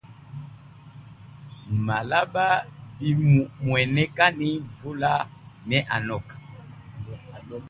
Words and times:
Malaba 1.85 2.47
bimuaneka 2.99 4.25
ne 4.39 4.47
mvula 4.67 5.13
ne 5.69 5.77
aloka. 5.95 6.35